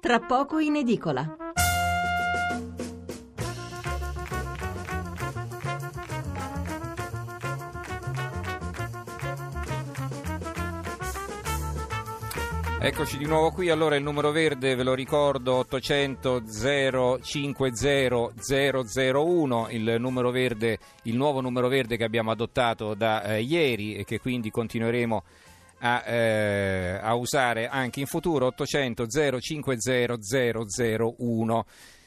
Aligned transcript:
Tra 0.00 0.20
poco 0.20 0.58
in 0.58 0.76
edicola. 0.76 1.36
Eccoci 12.78 13.18
di 13.18 13.24
nuovo 13.26 13.50
qui, 13.50 13.68
allora 13.68 13.96
il 13.96 14.02
numero 14.04 14.30
verde 14.30 14.76
ve 14.76 14.84
lo 14.84 14.94
ricordo 14.94 15.54
800 15.54 16.44
050 17.20 18.32
001, 19.12 19.68
il 19.70 19.96
numero 19.98 20.30
verde, 20.30 20.78
il 21.02 21.16
nuovo 21.16 21.40
numero 21.40 21.66
verde 21.66 21.96
che 21.96 22.04
abbiamo 22.04 22.30
adottato 22.30 22.94
da 22.94 23.24
eh, 23.24 23.40
ieri 23.40 23.96
e 23.96 24.04
che 24.04 24.20
quindi 24.20 24.50
continueremo 24.50 25.16
a, 25.16 25.22
eh, 25.78 26.98
a, 27.00 27.14
usare 27.14 27.68
anche 27.68 28.00
in 28.00 28.06
futuro 28.06 28.46
800 28.46 29.06
050 29.06 30.16
001. 30.18 31.64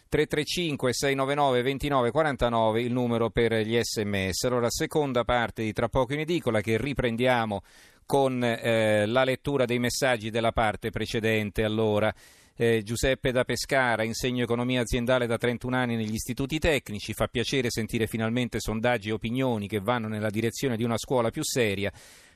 335 0.09 0.91
699 0.91 1.61
29 1.61 2.11
49 2.11 2.81
il 2.81 2.91
numero 2.91 3.29
per 3.29 3.53
gli 3.53 3.79
sms. 3.79 4.43
Allora, 4.45 4.69
seconda 4.69 5.23
parte 5.23 5.63
di 5.63 5.71
Tra 5.71 5.87
poco 5.87 6.13
in 6.13 6.21
edicola 6.21 6.61
che 6.61 6.77
riprendiamo 6.77 7.61
con 8.07 8.43
eh, 8.43 9.05
la 9.05 9.23
lettura 9.23 9.65
dei 9.65 9.77
messaggi 9.77 10.31
della 10.31 10.51
parte 10.51 10.89
precedente. 10.89 11.63
Allora, 11.63 12.11
eh, 12.55 12.81
Giuseppe 12.83 13.31
da 13.31 13.45
Pescara, 13.45 14.03
insegno 14.03 14.43
economia 14.43 14.81
aziendale 14.81 15.27
da 15.27 15.38
31 15.38 15.75
anni 15.77 15.95
negli 15.95 16.15
istituti 16.15 16.57
tecnici, 16.57 17.13
fa 17.13 17.27
piacere 17.27 17.69
sentire 17.69 18.07
finalmente 18.07 18.59
sondaggi 18.59 19.09
e 19.09 19.13
opinioni 19.13 19.67
che 19.67 19.79
vanno 19.79 20.07
nella 20.07 20.29
direzione 20.29 20.75
di 20.75 20.83
una 20.83 20.97
scuola 20.97 21.29
più 21.29 21.43
seria. 21.43 21.89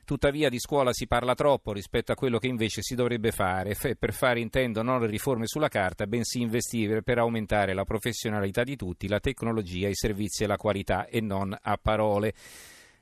Tuttavia 0.05 0.49
di 0.49 0.59
scuola 0.59 0.91
si 0.91 1.07
parla 1.07 1.33
troppo 1.33 1.71
rispetto 1.71 2.11
a 2.11 2.15
quello 2.15 2.37
che 2.37 2.47
invece 2.47 2.81
si 2.81 2.93
dovrebbe 2.93 3.31
fare. 3.31 3.73
Per 3.73 4.11
fare 4.11 4.41
intendo 4.41 4.81
non 4.81 4.99
le 4.99 5.07
riforme 5.07 5.47
sulla 5.47 5.69
carta, 5.69 6.07
bensì 6.07 6.41
investire 6.41 7.01
per 7.03 7.19
aumentare 7.19 7.73
la 7.73 7.85
professionalità 7.85 8.63
di 8.63 8.75
tutti, 8.75 9.07
la 9.07 9.21
tecnologia, 9.21 9.87
i 9.87 9.95
servizi 9.95 10.43
e 10.43 10.47
la 10.47 10.57
qualità 10.57 11.05
e 11.05 11.21
non 11.21 11.55
a 11.57 11.79
parole. 11.81 12.33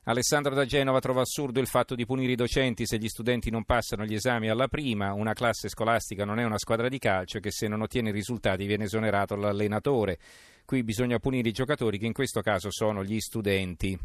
Alessandro 0.03 0.53
da 0.53 0.65
Genova 0.65 0.99
trova 0.99 1.21
assurdo 1.21 1.59
il 1.59 1.67
fatto 1.67 1.95
di 1.95 2.05
punire 2.05 2.33
i 2.33 2.35
docenti 2.35 2.85
se 2.85 2.99
gli 2.99 3.07
studenti 3.07 3.49
non 3.49 3.65
passano 3.65 4.05
gli 4.05 4.13
esami 4.13 4.49
alla 4.49 4.67
prima. 4.67 5.13
Una 5.13 5.33
classe 5.33 5.69
scolastica 5.69 6.23
non 6.23 6.39
è 6.39 6.43
una 6.43 6.59
squadra 6.59 6.87
di 6.87 6.99
calcio 6.99 7.39
che 7.39 7.51
se 7.51 7.67
non 7.67 7.81
ottiene 7.81 8.11
risultati 8.11 8.67
viene 8.67 8.83
esonerato 8.83 9.35
l'allenatore. 9.35 10.19
Qui 10.65 10.83
bisogna 10.83 11.17
punire 11.17 11.49
i 11.49 11.51
giocatori 11.51 11.97
che 11.97 12.05
in 12.05 12.13
questo 12.13 12.41
caso 12.41 12.69
sono 12.71 13.03
gli 13.03 13.19
studenti. 13.19 13.97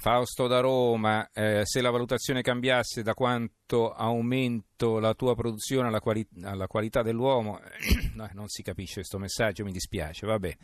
Fausto 0.00 0.46
da 0.46 0.60
Roma, 0.60 1.28
eh, 1.30 1.60
se 1.64 1.82
la 1.82 1.90
valutazione 1.90 2.40
cambiasse 2.40 3.02
da 3.02 3.12
quanto 3.12 3.92
aumento 3.92 4.98
la 4.98 5.12
tua 5.12 5.34
produzione 5.34 5.88
alla, 5.88 6.00
quali- 6.00 6.26
alla 6.42 6.66
qualità 6.66 7.02
dell'uomo, 7.02 7.60
no, 8.16 8.26
non 8.32 8.48
si 8.48 8.62
capisce 8.62 8.94
questo 8.94 9.18
messaggio, 9.18 9.62
mi 9.62 9.72
dispiace, 9.72 10.24
vabbè. 10.24 10.56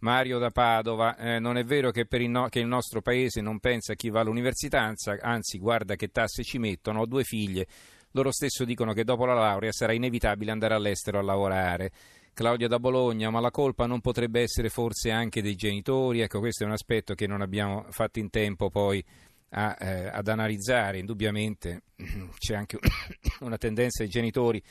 Mario 0.00 0.40
da 0.40 0.50
Padova, 0.50 1.16
eh, 1.16 1.38
non 1.38 1.58
è 1.58 1.64
vero 1.64 1.92
che, 1.92 2.08
il 2.10 2.28
no- 2.28 2.48
che, 2.48 2.58
il 2.58 2.66
nostro 2.66 3.02
paese 3.02 3.40
non 3.40 3.60
pensa 3.60 3.92
a 3.92 3.94
chi 3.94 4.10
va 4.10 4.18
all'università, 4.18 4.92
anzi 5.20 5.58
guarda 5.58 5.94
che 5.94 6.08
tasse 6.08 6.42
ci 6.42 6.58
mettono, 6.58 7.02
ho 7.02 7.06
due 7.06 7.22
figlie, 7.22 7.68
loro 8.14 8.32
stesso 8.32 8.64
dicono 8.64 8.92
che 8.94 9.04
dopo 9.04 9.24
la 9.26 9.34
laurea 9.34 9.70
sarà 9.70 9.92
inevitabile 9.92 10.50
andare 10.50 10.74
all'estero 10.74 11.20
a 11.20 11.22
lavorare. 11.22 11.92
Claudia 12.34 12.68
da 12.68 12.78
Bologna, 12.78 13.30
ma 13.30 13.40
la 13.40 13.50
colpa 13.50 13.86
non 13.86 14.00
potrebbe 14.00 14.40
essere 14.40 14.68
forse 14.68 15.10
anche 15.10 15.42
dei 15.42 15.54
genitori? 15.54 16.20
Ecco, 16.20 16.38
questo 16.38 16.64
è 16.64 16.66
un 16.66 16.72
aspetto 16.72 17.14
che 17.14 17.26
non 17.26 17.40
abbiamo 17.40 17.86
fatto 17.90 18.18
in 18.18 18.30
tempo 18.30 18.70
poi 18.70 19.04
a, 19.50 19.76
eh, 19.78 20.08
ad 20.08 20.28
analizzare. 20.28 20.98
Indubbiamente 20.98 21.82
c'è 22.38 22.54
anche 22.54 22.78
una 23.40 23.58
tendenza 23.58 24.02
dei 24.02 24.10
genitori 24.10 24.62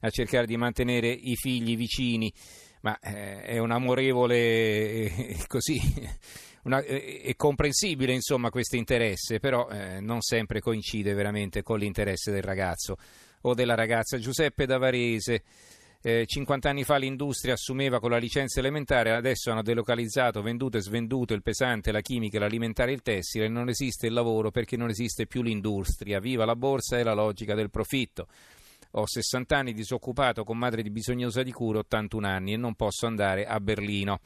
a 0.00 0.10
cercare 0.10 0.46
di 0.46 0.56
mantenere 0.56 1.08
i 1.08 1.36
figli 1.36 1.76
vicini 1.76 2.32
ma 2.86 2.98
eh, 3.00 3.42
è 3.42 3.58
un 3.58 3.72
amorevole 3.72 4.36
eh, 4.36 5.36
così. 5.48 5.80
Una, 6.62 6.80
eh, 6.82 7.20
è 7.22 7.34
comprensibile 7.34 8.12
insomma 8.12 8.50
questo 8.50 8.76
interesse, 8.76 9.40
però 9.40 9.68
eh, 9.68 10.00
non 10.00 10.20
sempre 10.20 10.60
coincide 10.60 11.12
veramente 11.12 11.62
con 11.62 11.78
l'interesse 11.78 12.30
del 12.30 12.42
ragazzo 12.42 12.96
o 13.42 13.54
della 13.54 13.74
ragazza. 13.74 14.18
Giuseppe 14.18 14.66
Davarese, 14.66 15.42
eh, 16.06 16.24
50 16.24 16.70
anni 16.70 16.84
fa 16.84 16.98
l'industria 16.98 17.54
assumeva 17.54 17.98
con 17.98 18.10
la 18.10 18.18
licenza 18.18 18.60
elementare, 18.60 19.10
adesso 19.10 19.50
hanno 19.50 19.62
delocalizzato, 19.62 20.40
venduto 20.40 20.76
e 20.76 20.80
svenduto 20.80 21.34
il 21.34 21.42
pesante, 21.42 21.90
la 21.90 22.00
chimica, 22.00 22.38
l'alimentare 22.38 22.92
e 22.92 22.94
il 22.94 23.02
tessile, 23.02 23.48
non 23.48 23.68
esiste 23.68 24.06
il 24.06 24.12
lavoro 24.12 24.52
perché 24.52 24.76
non 24.76 24.88
esiste 24.88 25.26
più 25.26 25.42
l'industria, 25.42 26.20
viva 26.20 26.44
la 26.44 26.54
borsa 26.54 26.96
e 26.96 27.02
la 27.02 27.12
logica 27.12 27.56
del 27.56 27.70
profitto. 27.70 28.28
Ho 28.92 29.04
60 29.04 29.56
anni 29.56 29.72
disoccupato 29.72 30.44
con 30.44 30.56
madre 30.56 30.82
di 30.82 30.90
bisognosa 30.90 31.42
di 31.42 31.50
cura, 31.50 31.80
81 31.80 32.24
anni 32.24 32.52
e 32.52 32.56
non 32.56 32.76
posso 32.76 33.06
andare 33.06 33.44
a 33.44 33.58
Berlino. 33.58 34.20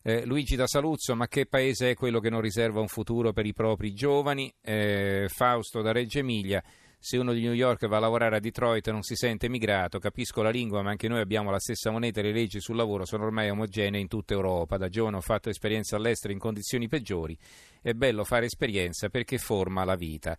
Eh, 0.00 0.24
Luigi 0.24 0.56
da 0.56 0.66
Saluzzo, 0.66 1.14
ma 1.14 1.28
che 1.28 1.44
paese 1.44 1.90
è 1.90 1.94
quello 1.94 2.20
che 2.20 2.30
non 2.30 2.40
riserva 2.40 2.80
un 2.80 2.88
futuro 2.88 3.34
per 3.34 3.44
i 3.44 3.52
propri 3.52 3.92
giovani? 3.92 4.50
Eh, 4.62 5.26
Fausto 5.28 5.82
da 5.82 5.92
Reggio 5.92 6.20
Emilia, 6.20 6.62
se 7.06 7.18
uno 7.18 7.32
di 7.32 7.40
New 7.40 7.52
York 7.52 7.86
va 7.86 7.98
a 7.98 8.00
lavorare 8.00 8.34
a 8.34 8.40
Detroit 8.40 8.90
non 8.90 9.02
si 9.02 9.14
sente 9.14 9.46
emigrato, 9.46 10.00
capisco 10.00 10.42
la 10.42 10.50
lingua, 10.50 10.82
ma 10.82 10.90
anche 10.90 11.06
noi 11.06 11.20
abbiamo 11.20 11.52
la 11.52 11.60
stessa 11.60 11.92
moneta 11.92 12.18
e 12.18 12.24
le 12.24 12.32
leggi 12.32 12.60
sul 12.60 12.74
lavoro 12.74 13.04
sono 13.04 13.22
ormai 13.22 13.48
omogenee 13.48 14.00
in 14.00 14.08
tutta 14.08 14.34
Europa. 14.34 14.76
Da 14.76 14.88
giovane 14.88 15.18
ho 15.18 15.20
fatto 15.20 15.48
esperienza 15.48 15.94
all'estero 15.94 16.32
in 16.32 16.40
condizioni 16.40 16.88
peggiori. 16.88 17.38
È 17.80 17.92
bello 17.92 18.24
fare 18.24 18.46
esperienza 18.46 19.08
perché 19.08 19.38
forma 19.38 19.84
la 19.84 19.94
vita. 19.94 20.36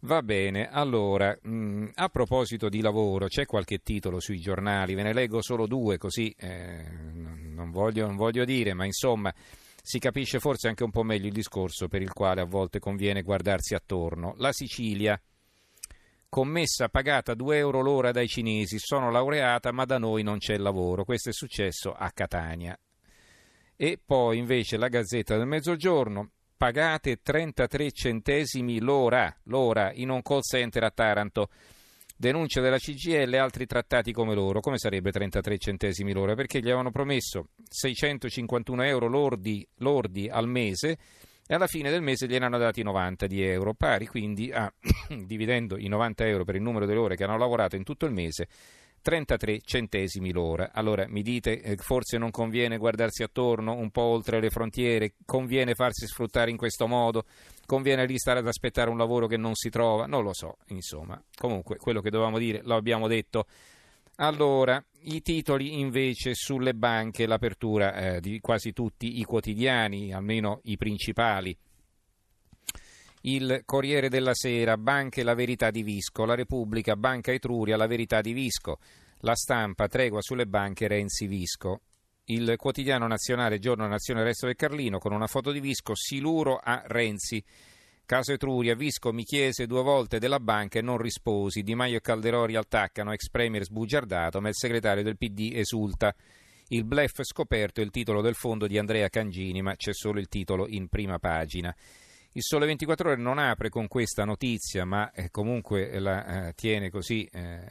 Va 0.00 0.22
bene, 0.22 0.70
allora, 0.70 1.38
mm, 1.46 1.90
a 1.94 2.08
proposito 2.08 2.68
di 2.68 2.80
lavoro, 2.80 3.28
c'è 3.28 3.46
qualche 3.46 3.78
titolo 3.84 4.18
sui 4.18 4.40
giornali, 4.40 4.94
ve 4.94 5.04
ne 5.04 5.12
leggo 5.12 5.40
solo 5.40 5.68
due 5.68 5.98
così 5.98 6.34
eh, 6.36 6.84
non, 6.90 7.70
voglio, 7.70 8.08
non 8.08 8.16
voglio 8.16 8.44
dire, 8.44 8.74
ma 8.74 8.84
insomma 8.84 9.32
si 9.80 10.00
capisce 10.00 10.40
forse 10.40 10.66
anche 10.66 10.82
un 10.82 10.90
po' 10.90 11.04
meglio 11.04 11.28
il 11.28 11.32
discorso 11.32 11.86
per 11.86 12.02
il 12.02 12.12
quale 12.12 12.40
a 12.40 12.44
volte 12.44 12.80
conviene 12.80 13.22
guardarsi 13.22 13.76
attorno. 13.76 14.34
La 14.38 14.50
Sicilia, 14.50 15.16
commessa 16.32 16.88
pagata 16.88 17.34
2 17.34 17.58
euro 17.58 17.82
l'ora 17.82 18.10
dai 18.10 18.26
cinesi, 18.26 18.78
sono 18.78 19.10
laureata 19.10 19.70
ma 19.70 19.84
da 19.84 19.98
noi 19.98 20.22
non 20.22 20.38
c'è 20.38 20.56
lavoro, 20.56 21.04
questo 21.04 21.28
è 21.28 21.32
successo 21.34 21.92
a 21.92 22.10
Catania. 22.10 22.74
E 23.76 24.00
poi 24.02 24.38
invece 24.38 24.78
la 24.78 24.88
Gazzetta 24.88 25.36
del 25.36 25.46
Mezzogiorno, 25.46 26.30
pagate 26.56 27.20
33 27.20 27.90
centesimi 27.90 28.80
l'ora, 28.80 29.30
l'ora 29.44 29.92
in 29.92 30.08
un 30.08 30.22
call 30.22 30.40
center 30.40 30.84
a 30.84 30.90
Taranto. 30.90 31.50
Denuncia 32.16 32.62
della 32.62 32.78
CGL 32.78 33.34
e 33.34 33.36
altri 33.38 33.66
trattati 33.66 34.10
come 34.12 34.34
loro. 34.34 34.60
Come 34.60 34.78
sarebbe 34.78 35.10
33 35.10 35.58
centesimi 35.58 36.14
l'ora? 36.14 36.34
Perché 36.34 36.60
gli 36.60 36.68
avevano 36.68 36.90
promesso 36.90 37.48
651 37.68 38.84
euro 38.84 39.06
lordi, 39.06 39.68
lordi 39.80 40.30
al 40.30 40.48
mese 40.48 40.96
e 41.46 41.54
alla 41.54 41.66
fine 41.66 41.90
del 41.90 42.02
mese 42.02 42.26
gliene 42.26 42.46
hanno 42.46 42.58
dati 42.58 42.82
90 42.82 43.26
di 43.26 43.42
euro, 43.42 43.74
pari 43.74 44.06
quindi 44.06 44.52
a, 44.52 44.72
dividendo 45.24 45.76
i 45.76 45.88
90 45.88 46.26
euro 46.26 46.44
per 46.44 46.54
il 46.54 46.62
numero 46.62 46.86
delle 46.86 46.98
ore 46.98 47.16
che 47.16 47.24
hanno 47.24 47.38
lavorato 47.38 47.76
in 47.76 47.84
tutto 47.84 48.06
il 48.06 48.12
mese, 48.12 48.48
33 49.02 49.60
centesimi 49.64 50.32
l'ora. 50.32 50.70
Allora 50.72 51.04
mi 51.08 51.22
dite, 51.22 51.60
eh, 51.60 51.76
forse 51.76 52.16
non 52.16 52.30
conviene 52.30 52.78
guardarsi 52.78 53.22
attorno 53.22 53.74
un 53.74 53.90
po' 53.90 54.02
oltre 54.02 54.40
le 54.40 54.48
frontiere, 54.48 55.14
conviene 55.26 55.74
farsi 55.74 56.06
sfruttare 56.06 56.50
in 56.50 56.56
questo 56.56 56.86
modo, 56.86 57.24
conviene 57.66 58.06
lì 58.06 58.16
stare 58.16 58.38
ad 58.38 58.46
aspettare 58.46 58.88
un 58.88 58.96
lavoro 58.96 59.26
che 59.26 59.36
non 59.36 59.54
si 59.54 59.68
trova, 59.68 60.06
non 60.06 60.22
lo 60.22 60.32
so, 60.32 60.58
insomma. 60.68 61.20
Comunque, 61.36 61.76
quello 61.76 62.00
che 62.00 62.10
dovevamo 62.10 62.38
dire 62.38 62.60
lo 62.62 62.76
abbiamo 62.76 63.08
detto. 63.08 63.46
Allora, 64.22 64.80
i 65.00 65.20
titoli 65.20 65.80
invece 65.80 66.34
sulle 66.34 66.74
banche, 66.74 67.26
l'apertura 67.26 67.92
eh, 67.92 68.20
di 68.20 68.38
quasi 68.38 68.72
tutti 68.72 69.18
i 69.18 69.24
quotidiani, 69.24 70.12
almeno 70.12 70.60
i 70.64 70.76
principali. 70.76 71.56
Il 73.22 73.62
Corriere 73.64 74.08
della 74.08 74.32
Sera, 74.32 74.76
Banche 74.76 75.24
la 75.24 75.34
verità 75.34 75.72
di 75.72 75.82
Visco, 75.82 76.24
La 76.24 76.36
Repubblica, 76.36 76.94
Banca 76.94 77.32
Etruria, 77.32 77.76
la 77.76 77.88
verità 77.88 78.20
di 78.20 78.32
Visco, 78.32 78.78
La 79.22 79.34
Stampa, 79.34 79.88
tregua 79.88 80.20
sulle 80.20 80.46
banche 80.46 80.86
Renzi 80.86 81.26
Visco. 81.26 81.80
Il 82.26 82.54
quotidiano 82.56 83.08
nazionale 83.08 83.58
Giorno 83.58 83.88
Nazione 83.88 84.22
Resto 84.22 84.46
del 84.46 84.54
Carlino 84.54 85.00
con 85.00 85.12
una 85.12 85.26
foto 85.26 85.50
di 85.50 85.58
Visco, 85.58 85.96
Siluro 85.96 86.60
a 86.62 86.80
Renzi. 86.86 87.44
Caso 88.12 88.32
Etruria, 88.32 88.74
Visco 88.74 89.10
mi 89.10 89.24
chiese 89.24 89.66
due 89.66 89.82
volte 89.82 90.18
della 90.18 90.38
banca 90.38 90.78
e 90.78 90.82
non 90.82 90.98
risposi. 90.98 91.62
Di 91.62 91.74
Maio 91.74 91.96
e 91.96 92.02
Calderori 92.02 92.56
attaccano, 92.56 93.10
ex 93.10 93.30
premier 93.30 93.64
sbugiardato, 93.64 94.38
ma 94.38 94.48
il 94.48 94.54
segretario 94.54 95.02
del 95.02 95.16
PD 95.16 95.52
esulta. 95.54 96.14
Il 96.68 96.84
blef 96.84 97.22
scoperto 97.22 97.80
è 97.80 97.84
il 97.84 97.90
titolo 97.90 98.20
del 98.20 98.34
fondo 98.34 98.66
di 98.66 98.76
Andrea 98.76 99.08
Cangini, 99.08 99.62
ma 99.62 99.76
c'è 99.76 99.94
solo 99.94 100.20
il 100.20 100.28
titolo 100.28 100.68
in 100.68 100.88
prima 100.88 101.18
pagina. 101.18 101.74
Il 102.32 102.42
Sole 102.42 102.66
24 102.66 103.12
Ore 103.12 103.18
non 103.18 103.38
apre 103.38 103.70
con 103.70 103.88
questa 103.88 104.26
notizia, 104.26 104.84
ma 104.84 105.10
eh, 105.12 105.30
comunque 105.30 105.98
la 105.98 106.48
eh, 106.48 106.52
tiene 106.52 106.90
così 106.90 107.26
eh, 107.32 107.62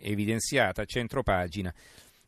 evidenziata, 0.00 0.84
centro 0.86 1.22
pagina. 1.22 1.72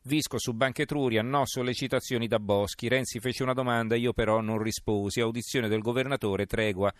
Visco 0.03 0.39
su 0.39 0.53
Banca 0.55 0.83
Etruria, 0.83 1.23
no 1.23 1.43
sollecitazioni 1.45 2.27
da 2.27 2.39
Boschi. 2.39 2.89
Renzi 2.89 3.21
fece 3.21 3.43
una 3.43 3.53
domanda, 3.53 3.97
io 3.97 4.13
però 4.13 4.41
non 4.41 4.63
risposi. 4.63 5.21
Audizione 5.21 5.69
del 5.69 5.81
governatore, 5.81 6.47
tregua 6.47 6.93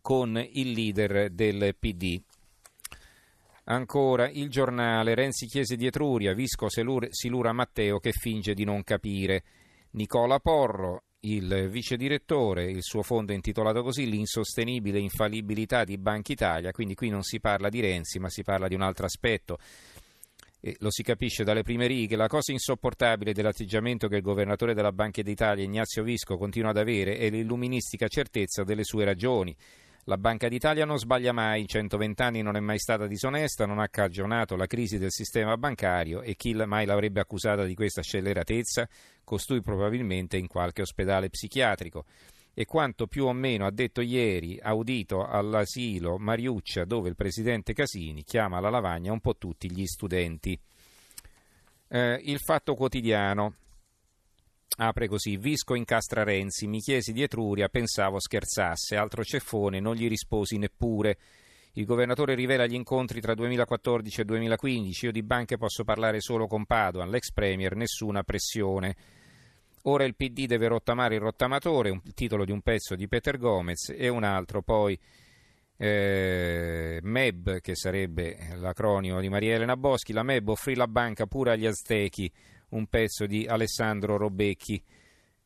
con 0.00 0.36
il 0.36 0.70
leader 0.70 1.30
del 1.30 1.76
PD. 1.78 2.20
Ancora 3.64 4.28
il 4.28 4.48
giornale, 4.48 5.14
Renzi 5.14 5.46
chiese 5.46 5.74
di 5.74 5.86
Etruria, 5.86 6.34
Visco 6.34 6.68
Silura 6.68 7.52
Matteo 7.52 7.98
che 7.98 8.12
finge 8.12 8.54
di 8.54 8.64
non 8.64 8.84
capire. 8.84 9.42
Nicola 9.92 10.38
Porro, 10.38 11.02
il 11.20 11.68
vice 11.68 11.96
direttore, 11.96 12.70
il 12.70 12.82
suo 12.82 13.02
fondo 13.02 13.32
è 13.32 13.34
intitolato 13.34 13.82
così 13.82 14.08
L'insostenibile 14.08 15.00
infallibilità 15.00 15.82
di 15.82 15.98
Banca 15.98 16.30
Italia, 16.30 16.70
quindi 16.70 16.94
qui 16.94 17.08
non 17.08 17.22
si 17.22 17.40
parla 17.40 17.68
di 17.68 17.80
Renzi 17.80 18.20
ma 18.20 18.28
si 18.28 18.44
parla 18.44 18.68
di 18.68 18.76
un 18.76 18.82
altro 18.82 19.06
aspetto. 19.06 19.58
Lo 20.78 20.90
si 20.90 21.02
capisce 21.02 21.44
dalle 21.44 21.62
prime 21.62 21.86
righe, 21.86 22.16
la 22.16 22.26
cosa 22.26 22.50
insopportabile 22.50 23.32
dell'atteggiamento 23.32 24.08
che 24.08 24.16
il 24.16 24.22
governatore 24.22 24.74
della 24.74 24.90
Banca 24.90 25.22
d'Italia, 25.22 25.62
Ignazio 25.62 26.02
Visco, 26.02 26.36
continua 26.36 26.70
ad 26.70 26.78
avere 26.78 27.18
è 27.18 27.30
l'illuministica 27.30 28.08
certezza 28.08 28.64
delle 28.64 28.82
sue 28.82 29.04
ragioni. 29.04 29.56
La 30.08 30.18
Banca 30.18 30.48
d'Italia 30.48 30.84
non 30.84 30.98
sbaglia 30.98 31.32
mai, 31.32 31.62
in 31.62 31.66
120 31.66 32.22
anni 32.22 32.40
non 32.40 32.56
è 32.56 32.60
mai 32.60 32.78
stata 32.78 33.08
disonesta, 33.08 33.66
non 33.66 33.80
ha 33.80 33.88
cagionato 33.88 34.54
la 34.54 34.66
crisi 34.66 34.98
del 34.98 35.10
sistema 35.10 35.56
bancario 35.56 36.22
e 36.22 36.36
chi 36.36 36.54
mai 36.54 36.86
l'avrebbe 36.86 37.20
accusata 37.20 37.64
di 37.64 37.74
questa 37.74 38.02
scelleratezza? 38.02 38.88
Costui 39.24 39.60
probabilmente 39.62 40.36
in 40.36 40.46
qualche 40.46 40.82
ospedale 40.82 41.28
psichiatrico. 41.28 42.04
E 42.58 42.64
quanto 42.64 43.06
più 43.06 43.26
o 43.26 43.34
meno 43.34 43.66
ha 43.66 43.70
detto 43.70 44.00
ieri, 44.00 44.58
audito 44.58 45.26
all'asilo 45.26 46.16
Mariuccia, 46.16 46.86
dove 46.86 47.10
il 47.10 47.14
presidente 47.14 47.74
Casini 47.74 48.24
chiama 48.24 48.56
alla 48.56 48.70
lavagna 48.70 49.12
un 49.12 49.20
po' 49.20 49.36
tutti 49.36 49.70
gli 49.70 49.84
studenti. 49.84 50.58
Eh, 51.86 52.18
il 52.24 52.38
fatto 52.38 52.74
quotidiano. 52.74 53.56
Apre 54.78 55.06
così, 55.06 55.36
Visco 55.36 55.74
incastra 55.74 56.24
Renzi, 56.24 56.66
mi 56.66 56.80
chiesi 56.80 57.12
di 57.12 57.20
Etruria, 57.20 57.68
pensavo 57.68 58.18
scherzasse, 58.18 58.96
altro 58.96 59.22
ceffone, 59.22 59.78
non 59.78 59.94
gli 59.94 60.08
risposi 60.08 60.56
neppure. 60.56 61.18
Il 61.72 61.84
governatore 61.84 62.34
rivela 62.34 62.64
gli 62.64 62.72
incontri 62.72 63.20
tra 63.20 63.34
2014 63.34 64.22
e 64.22 64.24
2015, 64.24 65.04
io 65.04 65.12
di 65.12 65.22
banche 65.22 65.58
posso 65.58 65.84
parlare 65.84 66.22
solo 66.22 66.46
con 66.46 66.64
Padoan, 66.64 67.10
l'ex 67.10 67.32
premier, 67.32 67.76
nessuna 67.76 68.22
pressione. 68.22 68.96
Ora 69.88 70.04
il 70.04 70.16
PD 70.16 70.46
deve 70.46 70.66
rottamare 70.66 71.14
il 71.14 71.20
rottamatore, 71.20 71.90
un, 71.90 72.00
titolo 72.12 72.44
di 72.44 72.50
un 72.50 72.60
pezzo 72.60 72.96
di 72.96 73.06
Peter 73.06 73.38
Gomez 73.38 73.94
e 73.96 74.08
un 74.08 74.24
altro 74.24 74.60
poi 74.60 74.98
eh, 75.76 76.98
MEB, 77.02 77.60
che 77.60 77.76
sarebbe 77.76 78.36
l'acronimo 78.56 79.20
di 79.20 79.28
Maria 79.28 79.54
Elena 79.54 79.76
Boschi, 79.76 80.12
la 80.12 80.24
MEB 80.24 80.48
offrì 80.48 80.74
la 80.74 80.88
banca 80.88 81.26
pure 81.26 81.52
agli 81.52 81.66
aztechi 81.66 82.30
un 82.70 82.86
pezzo 82.86 83.26
di 83.26 83.46
Alessandro 83.46 84.16
Robecchi. 84.16 84.82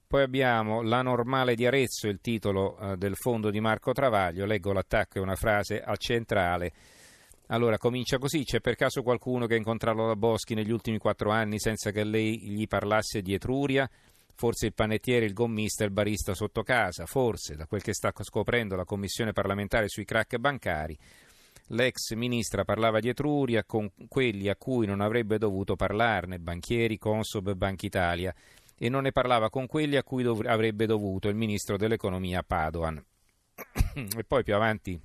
Poi 0.07 0.23
abbiamo 0.23 0.83
La 0.83 1.03
normale 1.03 1.55
di 1.55 1.67
Arezzo, 1.67 2.09
il 2.09 2.21
titolo 2.21 2.79
eh, 2.79 2.97
del 2.97 3.17
fondo 3.17 3.51
di 3.51 3.61
Marco 3.61 3.93
Travaglio. 3.93 4.47
Leggo 4.47 4.73
l'attacco 4.73 5.19
e 5.19 5.21
una 5.21 5.37
frase 5.37 5.81
al 5.81 5.99
centrale. 5.99 6.73
Allora, 7.49 7.79
comincia 7.79 8.19
così. 8.19 8.43
C'è 8.43 8.61
per 8.61 8.75
caso 8.75 9.03
qualcuno 9.03 9.47
che 9.47 9.55
ha 9.55 9.59
incontrato 9.59 10.07
la 10.07 10.17
Boschi 10.17 10.55
negli 10.55 10.73
ultimi 10.73 10.99
quattro 10.99 11.31
anni 11.31 11.61
senza 11.61 11.91
che 11.91 12.03
lei 12.03 12.41
gli 12.41 12.67
parlasse 12.67 13.23
di 13.23 13.35
Etruria? 13.35 13.89
Forse 14.41 14.65
il 14.65 14.73
panettiere, 14.73 15.27
il 15.27 15.35
gommista, 15.35 15.85
il 15.85 15.91
barista 15.91 16.33
sotto 16.33 16.63
casa? 16.63 17.05
Forse, 17.05 17.57
da 17.57 17.67
quel 17.67 17.83
che 17.83 17.93
sta 17.93 18.11
scoprendo 18.23 18.75
la 18.75 18.87
commissione 18.87 19.35
parlamentare 19.35 19.87
sui 19.87 20.07
crack 20.07 20.39
bancari, 20.39 20.97
L'ex 21.73 22.15
ministra 22.15 22.65
parlava 22.65 23.01
di 23.01 23.11
Etruria 23.11 23.65
con 23.65 23.93
quelli 24.09 24.49
a 24.49 24.57
cui 24.57 24.87
non 24.87 25.03
avrebbe 25.03 25.37
dovuto 25.37 25.77
parlarne, 25.77 26.39
banchieri, 26.39 26.97
Consob, 26.97 27.53
Banca 27.53 27.85
Italia, 27.85 28.35
e 28.79 28.89
non 28.89 29.03
ne 29.03 29.13
parlava 29.13 29.51
con 29.51 29.67
quelli 29.67 29.97
a 29.97 30.03
cui 30.03 30.23
dov- 30.23 30.47
avrebbe 30.47 30.87
dovuto 30.87 31.29
il 31.29 31.37
ministro 31.37 31.77
dell'economia 31.77 32.43
Padoan. 32.43 32.97
e 34.17 34.25
poi 34.25 34.43
più 34.43 34.55
avanti 34.55 34.99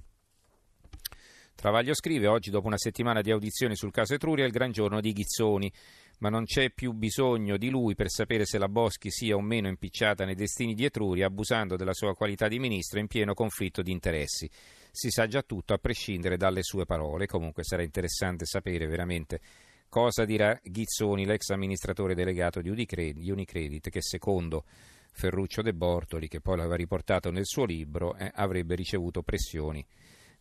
Travaglio 1.56 1.96
scrive 1.96 2.28
oggi 2.28 2.52
dopo 2.52 2.68
una 2.68 2.78
settimana 2.78 3.22
di 3.22 3.31
audizioni 3.31 3.75
sul 3.75 3.92
caso 3.92 4.13
Etruria 4.13 4.46
il 4.46 4.52
gran 4.52 4.72
giorno 4.72 5.02
di 5.02 5.13
Ghizzoni 5.13 5.72
ma 6.19 6.30
non 6.30 6.46
c'è 6.46 6.69
più 6.72 6.92
bisogno 6.92 7.57
di 7.57 7.69
lui 7.69 7.96
per 7.96 8.10
sapere 8.10 8.46
se 8.46 8.57
la 8.57 8.69
Boschi 8.69 9.10
sia 9.10 9.36
o 9.36 9.42
meno 9.42 9.68
impicciata 9.68 10.25
nei 10.25 10.36
destini 10.36 10.74
di 10.74 10.86
Etruria 10.86 11.28
abusando 11.28 11.75
della 11.75 11.94
sua 11.94 12.13
qualità 12.13 12.48
di 12.48 12.60
ministro 12.60 13.00
in 13.00 13.07
pieno 13.07 13.34
conflitto 13.34 13.81
di 13.81 13.92
interessi 13.92 14.50
si 14.92 15.10
sa 15.10 15.28
già 15.28 15.42
tutto 15.42 15.74
a 15.74 15.78
prescindere 15.78 16.38
dalle 16.38 16.63
sue 16.63 16.86
parole. 16.86 17.25
Comunque 17.25 17.63
sarà 17.63 17.84
interessante 17.84 18.46
sapere 18.46 18.88
veramente 18.88 19.42
cosa 19.90 20.24
dirà 20.24 20.57
Ghizzoni, 20.63 21.25
l'ex 21.25 21.50
amministratore 21.50 22.16
delegato 22.16 22.62
di 22.62 22.69
Unicredit, 22.69 23.90
che 23.90 24.02
secondo 24.02 24.63
Ferruccio 25.12 25.62
De 25.62 25.74
Bortoli, 25.74 26.28
che 26.28 26.40
poi 26.40 26.57
l'aveva 26.57 26.75
riportato 26.75 27.30
nel 27.30 27.46
suo 27.46 27.66
libro, 27.66 28.16
eh, 28.16 28.31
avrebbe 28.36 28.75
ricevuto 28.75 29.22
pressioni 29.22 29.86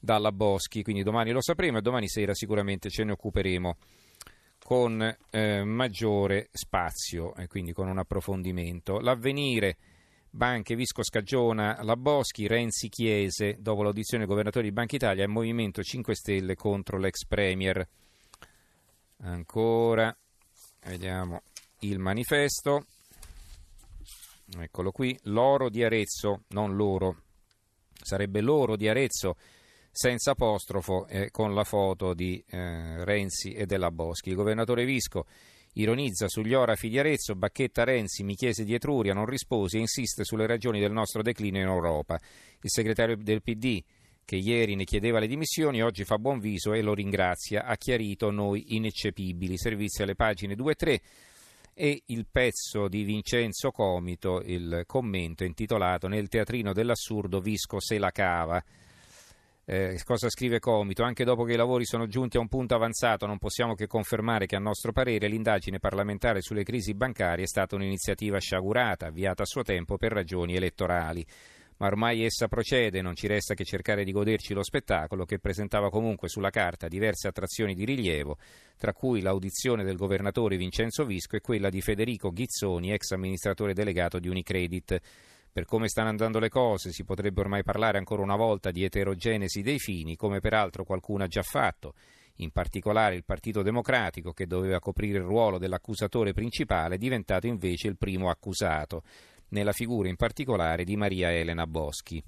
dalla 0.05 0.31
Boschi. 0.31 0.83
Quindi 0.83 1.03
domani 1.03 1.33
lo 1.33 1.41
sapremo 1.41 1.79
e 1.79 1.83
domani 1.83 2.09
sera 2.09 2.35
sicuramente 2.35 2.91
ce 2.91 3.05
ne 3.05 3.12
occuperemo 3.12 3.77
con 4.62 5.17
eh, 5.31 5.65
maggiore 5.65 6.49
spazio 6.53 7.35
e 7.35 7.47
quindi 7.49 7.73
con 7.73 7.89
un 7.89 7.99
approfondimento. 7.99 9.01
L'avvenire 9.01 9.77
Banche, 10.31 10.75
Visco 10.75 11.03
Scagiona, 11.03 11.83
La 11.83 11.97
Boschi, 11.97 12.47
Renzi 12.47 12.89
Chiese, 12.89 13.56
dopo 13.61 13.83
l'audizione 13.83 14.27
governatore 14.27 14.65
di 14.65 14.73
Banca 14.73 14.97
Italia, 14.97 15.25
e 15.25 15.29
Movimento 15.29 15.83
5 15.83 16.15
Stelle 16.15 16.55
contro 16.55 16.99
l'ex 16.99 17.25
Premier. 17.27 17.87
Ancora, 19.19 20.15
vediamo 20.87 21.43
il 21.81 21.99
manifesto. 21.99 22.87
Eccolo 24.59 24.91
qui, 24.91 25.17
l'oro 25.25 25.71
di 25.71 25.85
Arezzo, 25.85 26.43
non 26.49 26.75
l'oro, 26.75 27.23
sarebbe 28.03 28.41
l'oro 28.41 28.77
di 28.77 28.89
Arezzo 28.89 29.37
senza 29.94 30.32
apostrofo 30.32 31.06
eh, 31.06 31.31
con 31.31 31.55
la 31.55 31.62
foto 31.62 32.14
di 32.14 32.43
eh, 32.50 33.05
Renzi 33.05 33.52
e 33.52 33.64
della 33.64 33.93
Boschi. 33.93 34.31
Il 34.31 34.35
governatore 34.35 34.85
Visco 34.85 35.25
Ironizza 35.75 36.29
sugli 36.29 36.55
orafi 36.55 36.88
di 36.88 36.99
Arezzo, 36.99 37.35
Bacchetta 37.35 37.85
Renzi 37.85 38.23
mi 38.23 38.35
chiese 38.35 38.64
di 38.64 38.75
Etruria, 38.75 39.12
non 39.12 39.26
rispose 39.26 39.76
e 39.76 39.81
insiste 39.81 40.25
sulle 40.25 40.46
ragioni 40.46 40.79
del 40.79 40.93
nostro 40.93 41.20
declino 41.23 41.58
in 41.58 41.67
Europa. 41.67 42.19
Il 42.61 42.70
segretario 42.70 43.17
del 43.17 43.43
PD, 43.43 43.82
che 44.25 44.37
ieri 44.37 44.76
ne 44.76 44.85
chiedeva 44.85 45.19
le 45.19 45.26
dimissioni, 45.26 45.82
oggi 45.82 46.05
fa 46.05 46.17
buon 46.19 46.38
viso 46.38 46.73
e 46.73 46.82
lo 46.82 46.94
ringrazia. 46.94 47.64
Ha 47.64 47.76
chiarito 47.76 48.31
noi 48.31 48.76
ineccepibili. 48.76 49.56
Servizi 49.56 50.02
alle 50.02 50.14
pagine 50.14 50.55
2 50.55 50.73
e 50.73 50.75
3 50.75 51.00
e 51.75 52.02
il 52.06 52.26
pezzo 52.31 52.87
di 52.87 53.02
Vincenzo 53.02 53.73
Comito, 53.73 54.43
il 54.44 54.85
commento 54.87 55.43
intitolato 55.43 56.06
Nel 56.06 56.29
teatrino 56.29 56.73
dell'assurdo 56.73 57.41
Visco 57.41 57.81
se 57.81 57.99
la 57.99 58.11
cava. 58.12 58.62
Eh, 59.67 59.99
cosa 60.05 60.29
scrive 60.29 60.59
Comito? 60.59 61.05
Anche 61.05 61.25
dopo 61.25 61.45
che 61.45 61.55
i 61.55 61.57
lavori 61.57 61.87
sono 61.87 62.07
giunti 62.07 62.37
a 62.37 62.41
un 62.41 62.49
punto 62.49 62.75
avanzato, 62.75 63.25
non 63.25 63.39
possiamo 63.39 63.75
che 63.75 63.87
confermare 63.87 64.45
che, 64.45 64.57
a 64.57 64.61
nostro 64.61 64.93
parere, 64.93 65.27
l'indagine 65.27 65.79
parlamentare 65.79 66.43
sulle 66.43 66.65
crisi 66.65 66.93
bancarie 66.93 67.44
è 67.44 67.49
stata 67.49 67.75
un'iniziativa 67.75 68.39
sciagurata, 68.39 69.06
avviata 69.06 69.43
a 69.43 69.47
suo 69.47 69.63
tempo 69.63 69.97
per 69.97 70.13
ragioni 70.13 70.55
elettorali. 70.55 71.25
Ma 71.79 71.87
ormai 71.87 72.25
essa 72.25 72.47
procede, 72.47 73.01
non 73.01 73.17
ci 73.17 73.27
resta 73.27 73.55
che 73.55 73.65
cercare 73.65 74.05
di 74.05 74.13
goderci 74.13 74.53
lo 74.53 74.63
spettacolo 74.63 75.25
che 75.25 75.41
presentava 75.41 75.89
comunque 75.89 76.29
sulla 76.29 76.51
carta 76.51 76.87
diverse 76.87 77.27
attrazioni 77.27 77.75
di 77.75 77.87
rilievo, 77.87 78.37
tra 78.77 78.93
cui 78.93 79.23
l'audizione 79.23 79.83
del 79.83 79.97
governatore 79.97 80.59
Vincenzo 80.59 81.05
Visco 81.06 81.37
e 81.37 81.41
quella 81.41 81.71
di 81.71 81.81
Federico 81.81 82.31
Ghizzoni, 82.31 82.93
ex 82.93 83.13
amministratore 83.13 83.73
delegato 83.73 84.19
di 84.19 84.29
Unicredit. 84.29 85.01
Per 85.55 85.67
come 85.67 85.87
stanno 85.87 86.08
andando 86.08 86.41
le 86.41 86.49
cose 86.49 86.91
si 86.91 87.05
potrebbe 87.05 87.41
ormai 87.41 87.63
parlare 87.63 87.96
ancora 87.96 88.23
una 88.23 88.34
volta 88.34 88.73
di 88.73 88.82
eterogenesi 88.82 89.63
dei 89.63 89.79
fini, 89.79 90.17
come 90.17 90.41
peraltro 90.41 90.82
qualcuno 90.82 91.23
ha 91.23 91.29
già 91.29 91.43
fatto, 91.43 91.94
in 92.39 92.51
particolare 92.51 93.15
il 93.15 93.23
Partito 93.23 93.63
Democratico, 93.63 94.32
che 94.32 94.49
doveva 94.49 94.81
coprire 94.81 95.19
il 95.19 95.25
ruolo 95.25 95.58
dell'accusatore 95.58 96.32
principale, 96.32 96.96
è 96.96 96.99
diventato 96.99 97.46
invece 97.46 97.87
il 97.87 97.96
primo 97.96 98.31
accusato, 98.31 99.05
nella 99.51 99.70
figura 99.70 100.08
in 100.08 100.17
particolare 100.17 100.82
di 100.82 100.96
Maria 100.96 101.31
Elena 101.32 101.69
Boschi. 101.69 102.20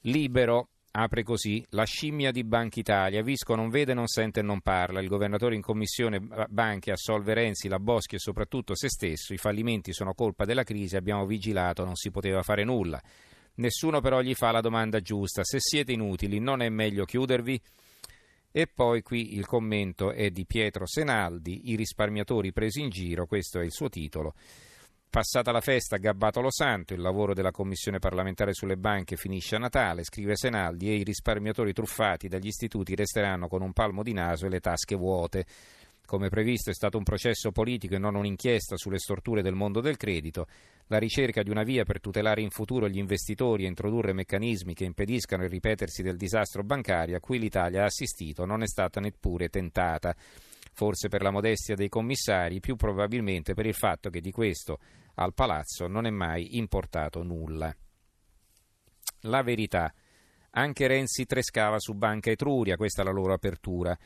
Libero 0.00 0.68
Apre 0.98 1.24
così 1.24 1.62
la 1.70 1.84
scimmia 1.84 2.30
di 2.30 2.42
Banca 2.42 2.80
Italia. 2.80 3.22
Visco 3.22 3.54
non 3.54 3.68
vede, 3.68 3.92
non 3.92 4.06
sente 4.06 4.40
e 4.40 4.42
non 4.42 4.62
parla. 4.62 5.02
Il 5.02 5.08
governatore 5.08 5.54
in 5.54 5.60
commissione 5.60 6.26
banche 6.48 6.90
assolve 6.90 7.34
Renzi, 7.34 7.68
la 7.68 7.78
Boschi 7.78 8.14
e 8.14 8.18
soprattutto 8.18 8.74
se 8.74 8.88
stesso. 8.88 9.34
I 9.34 9.36
fallimenti 9.36 9.92
sono 9.92 10.14
colpa 10.14 10.46
della 10.46 10.62
crisi, 10.62 10.96
abbiamo 10.96 11.26
vigilato, 11.26 11.84
non 11.84 11.96
si 11.96 12.10
poteva 12.10 12.42
fare 12.42 12.64
nulla. 12.64 12.98
Nessuno 13.56 14.00
però 14.00 14.22
gli 14.22 14.32
fa 14.32 14.50
la 14.52 14.62
domanda 14.62 15.00
giusta. 15.00 15.44
Se 15.44 15.58
siete 15.60 15.92
inutili, 15.92 16.38
non 16.38 16.62
è 16.62 16.70
meglio 16.70 17.04
chiudervi? 17.04 17.60
E 18.50 18.66
poi 18.66 19.02
qui 19.02 19.34
il 19.34 19.44
commento 19.44 20.12
è 20.12 20.30
di 20.30 20.46
Pietro 20.46 20.86
Senaldi, 20.86 21.72
I 21.72 21.76
risparmiatori 21.76 22.54
presi 22.54 22.80
in 22.80 22.88
giro, 22.88 23.26
questo 23.26 23.60
è 23.60 23.64
il 23.64 23.72
suo 23.72 23.90
titolo. 23.90 24.32
Passata 25.08 25.50
la 25.50 25.60
festa, 25.60 25.96
gabbato 25.96 26.40
lo 26.40 26.50
santo, 26.50 26.92
il 26.92 27.00
lavoro 27.00 27.32
della 27.32 27.50
Commissione 27.50 27.98
parlamentare 27.98 28.52
sulle 28.52 28.76
banche 28.76 29.16
finisce 29.16 29.56
a 29.56 29.58
Natale, 29.58 30.04
scrive 30.04 30.36
Senaldi, 30.36 30.90
e 30.90 30.96
i 30.96 31.04
risparmiatori 31.04 31.72
truffati 31.72 32.28
dagli 32.28 32.48
istituti 32.48 32.94
resteranno 32.94 33.48
con 33.48 33.62
un 33.62 33.72
palmo 33.72 34.02
di 34.02 34.12
naso 34.12 34.44
e 34.44 34.50
le 34.50 34.60
tasche 34.60 34.94
vuote. 34.94 35.46
Come 36.06 36.28
previsto 36.28 36.70
è 36.70 36.74
stato 36.74 36.98
un 36.98 37.02
processo 37.02 37.50
politico 37.50 37.94
e 37.94 37.98
non 37.98 38.14
un'inchiesta 38.14 38.76
sulle 38.76 38.98
storture 38.98 39.42
del 39.42 39.54
mondo 39.54 39.80
del 39.80 39.96
credito. 39.96 40.46
La 40.86 40.98
ricerca 40.98 41.42
di 41.42 41.50
una 41.50 41.64
via 41.64 41.84
per 41.84 41.98
tutelare 41.98 42.42
in 42.42 42.50
futuro 42.50 42.88
gli 42.88 42.98
investitori 42.98 43.64
e 43.64 43.66
introdurre 43.66 44.12
meccanismi 44.12 44.72
che 44.72 44.84
impediscano 44.84 45.42
il 45.42 45.50
ripetersi 45.50 46.02
del 46.02 46.16
disastro 46.16 46.62
bancario 46.62 47.16
a 47.16 47.20
cui 47.20 47.40
l'Italia 47.40 47.82
ha 47.82 47.86
assistito 47.86 48.44
non 48.44 48.62
è 48.62 48.68
stata 48.68 49.00
neppure 49.00 49.48
tentata. 49.48 50.14
Forse 50.72 51.08
per 51.08 51.22
la 51.22 51.30
modestia 51.30 51.74
dei 51.74 51.88
commissari, 51.88 52.60
più 52.60 52.76
probabilmente 52.76 53.54
per 53.54 53.66
il 53.66 53.74
fatto 53.74 54.10
che 54.10 54.20
di 54.20 54.30
questo 54.30 54.78
al 55.14 55.34
palazzo 55.34 55.86
non 55.86 56.06
è 56.06 56.10
mai 56.10 56.58
importato 56.58 57.22
nulla. 57.22 57.74
La 59.20 59.42
verità. 59.42 59.92
Anche 60.50 60.86
Renzi 60.86 61.26
trescava 61.26 61.78
su 61.78 61.94
Banca 61.94 62.30
Etruria, 62.30 62.76
questa 62.76 63.02
è 63.02 63.04
la 63.04 63.10
loro 63.12 63.32
apertura. 63.32 63.96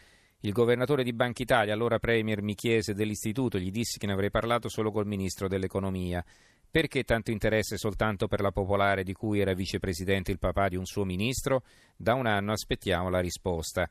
Il 0.40 0.52
governatore 0.52 1.05
di 1.05 1.12
Banca 1.12 1.43
Italia, 1.43 1.75
allora 1.75 1.99
premier, 1.99 2.43
mi 2.43 2.55
chiese 2.55 2.95
dell'istituto, 2.95 3.59
gli 3.59 3.71
dissi 3.71 3.99
che 3.99 4.07
ne 4.07 4.14
avrei 4.14 4.31
parlato 4.31 4.69
solo 4.69 4.90
col 4.90 5.07
ministro 5.07 5.49
dell'economia. 5.49 6.25
Perché 6.71 7.02
tanto 7.02 7.31
interesse 7.31 7.76
soltanto 7.76 8.26
per 8.29 8.40
la 8.40 8.52
popolare 8.52 9.02
di 9.02 9.12
cui 9.12 9.40
era 9.40 9.52
vicepresidente 9.52 10.31
il 10.31 10.38
papà 10.38 10.69
di 10.69 10.76
un 10.76 10.87
suo 10.87 11.05
ministro? 11.05 11.64
Da 11.97 12.14
un 12.14 12.26
anno 12.26 12.52
aspettiamo 12.52 13.11
la 13.11 13.21
risposta. 13.21 13.88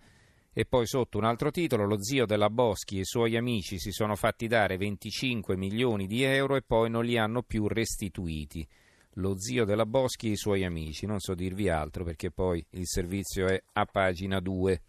E 0.60 0.66
poi 0.66 0.86
sotto 0.88 1.18
un 1.18 1.24
altro 1.24 1.52
titolo, 1.52 1.86
lo 1.86 2.04
zio 2.04 2.26
della 2.26 2.50
Boschi 2.50 2.98
e 2.98 3.00
i 3.00 3.06
suoi 3.06 3.38
amici 3.38 3.80
si 3.80 3.92
sono 3.92 4.18
fatti 4.18 4.46
dare 4.48 4.76
25 4.76 5.56
milioni 5.56 6.06
di 6.06 6.24
euro 6.24 6.58
e 6.58 6.64
poi 6.64 6.90
non 6.90 7.06
li 7.06 7.18
hanno 7.18 7.44
più 7.44 7.70
restituiti. 7.70 8.68
Lo 9.14 9.40
zio 9.40 9.64
della 9.64 9.86
Boschi 9.86 10.28
e 10.28 10.32
i 10.32 10.36
suoi 10.36 10.66
amici, 10.66 11.06
non 11.06 11.22
so 11.22 11.34
dirvi 11.34 11.70
altro 11.70 12.04
perché 12.04 12.30
poi 12.30 12.62
il 12.72 12.86
servizio 12.88 13.48
è 13.48 13.64
a 13.72 13.86
pagina 13.86 14.42
2. 14.42 14.82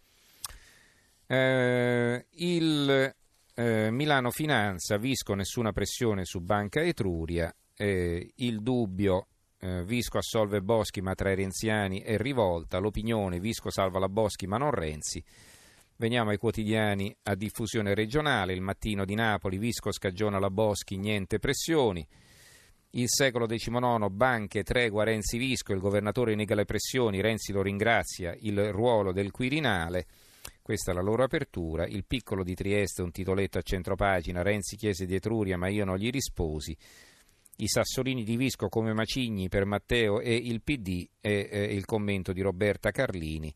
Eh, 1.27 2.25
il 2.29 3.15
eh, 3.55 3.91
Milano 3.91 4.29
Finanza, 4.29 4.97
Visco 4.97 5.35
nessuna 5.35 5.71
pressione 5.71 6.25
su 6.25 6.41
Banca 6.41 6.81
Etruria, 6.81 7.49
eh, 7.77 8.33
il 8.35 8.61
dubbio 8.61 9.27
eh, 9.57 9.85
Visco 9.85 10.17
assolve 10.17 10.61
Boschi 10.61 10.99
ma 10.99 11.15
tra 11.15 11.31
i 11.31 11.35
renziani 11.35 12.01
è 12.01 12.17
rivolta, 12.17 12.77
l'opinione 12.77 13.39
Visco 13.39 13.71
salva 13.71 13.99
la 13.99 14.09
Boschi 14.09 14.47
ma 14.47 14.57
non 14.57 14.71
Renzi. 14.71 15.23
Veniamo 16.01 16.31
ai 16.31 16.37
quotidiani 16.37 17.15
a 17.25 17.35
diffusione 17.35 17.93
regionale, 17.93 18.53
il 18.53 18.61
mattino 18.61 19.05
di 19.05 19.13
Napoli, 19.13 19.59
Visco 19.59 19.91
scagiona 19.91 20.39
la 20.39 20.49
Boschi, 20.49 20.97
niente 20.97 21.37
pressioni. 21.37 22.03
Il 22.93 23.05
secolo 23.07 23.45
XIX, 23.45 24.07
banche, 24.09 24.63
tregua, 24.63 25.03
Renzi 25.03 25.37
Visco, 25.37 25.73
il 25.73 25.79
governatore 25.79 26.33
nega 26.33 26.55
le 26.55 26.65
pressioni, 26.65 27.21
Renzi 27.21 27.51
lo 27.51 27.61
ringrazia, 27.61 28.35
il 28.39 28.71
ruolo 28.71 29.11
del 29.11 29.29
Quirinale. 29.29 30.07
Questa 30.63 30.89
è 30.89 30.95
la 30.95 31.03
loro 31.03 31.23
apertura. 31.23 31.85
Il 31.85 32.03
piccolo 32.05 32.43
di 32.43 32.55
Trieste, 32.55 33.03
un 33.03 33.11
titoletto 33.11 33.59
a 33.59 33.61
centropagina. 33.61 34.41
Renzi 34.41 34.77
chiese 34.77 35.05
di 35.05 35.13
Etruria, 35.13 35.55
ma 35.55 35.67
io 35.67 35.85
non 35.85 35.97
gli 35.97 36.09
risposi. 36.09 36.75
I 37.57 37.67
sassolini 37.67 38.23
di 38.23 38.37
Visco 38.37 38.69
come 38.69 38.91
macigni 38.91 39.49
per 39.49 39.65
Matteo 39.65 40.19
e 40.19 40.33
il 40.33 40.63
PD 40.63 41.07
e 41.21 41.47
eh, 41.51 41.63
il 41.75 41.85
commento 41.85 42.33
di 42.33 42.41
Roberta 42.41 42.89
Carlini 42.89 43.53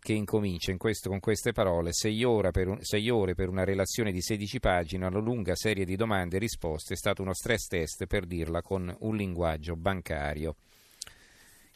che 0.00 0.14
incomincia 0.14 0.70
in 0.70 0.78
questo, 0.78 1.10
con 1.10 1.20
queste 1.20 1.52
parole 1.52 1.92
sei 1.92 2.24
ore, 2.24 2.50
un, 2.64 2.78
sei 2.80 3.10
ore, 3.10 3.34
per 3.34 3.48
una 3.48 3.64
relazione 3.64 4.12
di 4.12 4.22
16 4.22 4.58
pagine, 4.58 5.06
una 5.06 5.20
lunga 5.20 5.54
serie 5.54 5.84
di 5.84 5.94
domande 5.94 6.36
e 6.36 6.40
risposte, 6.40 6.94
è 6.94 6.96
stato 6.96 7.22
uno 7.22 7.34
stress 7.34 7.66
test 7.66 8.06
per 8.06 8.24
dirla 8.24 8.62
con 8.62 8.94
un 9.00 9.14
linguaggio 9.14 9.76
bancario. 9.76 10.56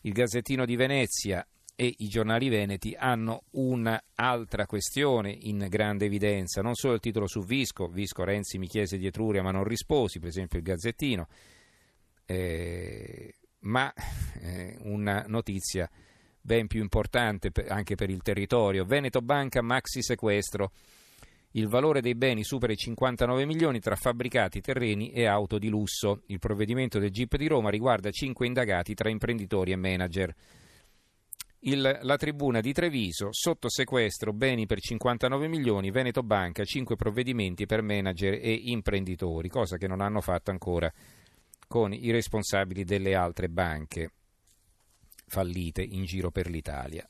Il 0.01 0.13
Gazzettino 0.13 0.65
di 0.65 0.77
Venezia 0.77 1.47
e 1.77 1.93
i 1.99 2.09
giornali 2.09 2.49
veneti 2.49 2.95
hanno 2.97 3.45
un'altra 3.53 4.67
questione 4.67 5.31
in 5.31 5.67
grande 5.69 6.07
evidenza, 6.07 6.63
non 6.63 6.75
solo 6.75 6.95
il 6.95 7.01
titolo 7.01 7.27
su 7.27 7.45
Visco, 7.45 7.89
Visco 7.89 8.25
Renzi 8.25 8.59
mi 8.59 8.69
chiese 8.69 8.97
di 8.97 9.07
Etruria 9.07 9.43
ma 9.43 9.51
non 9.51 9.65
risposi, 9.65 10.19
per 10.19 10.29
esempio 10.29 10.59
il 10.59 10.65
Gazzettino, 10.65 11.27
eh, 12.27 13.35
ma 13.61 13.93
eh, 14.41 14.77
una 14.83 15.25
notizia 15.27 15.91
ben 16.45 16.67
più 16.67 16.83
importante 16.83 17.51
anche 17.69 17.95
per 17.95 18.11
il 18.11 18.21
territorio. 18.21 18.85
Veneto 18.85 19.23
Banca 19.23 19.63
maxi 19.63 20.03
sequestro. 20.03 20.73
Il 21.53 21.69
valore 21.69 22.03
dei 22.03 22.15
beni 22.15 22.45
supera 22.45 22.73
i 22.73 22.77
59 22.77 23.47
milioni 23.47 23.81
tra 23.81 23.95
fabbricati, 23.97 24.61
terreni 24.61 25.11
e 25.11 25.25
auto 25.25 25.57
di 25.57 25.69
lusso. 25.69 26.23
Il 26.27 26.39
provvedimento 26.39 26.99
del 26.99 27.11
GIP 27.11 27.37
di 27.37 27.47
Roma 27.47 27.71
riguarda 27.71 28.11
cinque 28.11 28.47
indagati 28.47 28.93
tra 28.93 29.09
imprenditori 29.09 29.73
e 29.73 29.77
manager 29.77 30.35
il, 31.61 32.01
la 32.03 32.17
tribuna 32.17 32.61
di 32.61 32.75
Treviso, 32.75 33.29
sotto 33.31 33.71
sequestro 33.71 34.35
beni 34.35 34.67
per 34.67 34.81
59 34.81 35.49
milioni, 35.49 35.91
Veneto 35.91 36.23
Banca, 36.23 36.63
5 36.63 36.95
provvedimenti 36.95 37.65
per 37.65 37.81
manager 37.81 38.35
e 38.35 38.53
imprenditori, 38.53 39.49
cosa 39.49 39.79
che 39.79 39.87
non 39.87 40.03
hanno 40.03 40.21
fatto 40.21 40.51
ancora 40.51 40.93
con 41.67 41.95
i 41.95 42.11
responsabili 42.11 42.85
delle 42.85 43.15
altre 43.15 43.49
banche 43.49 44.11
fallite 45.27 45.83
in 45.83 46.05
giro 46.05 46.31
per 46.31 46.49
l'Italia. 46.49 47.09